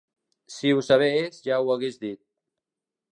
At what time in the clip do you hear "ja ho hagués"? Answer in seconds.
1.49-2.03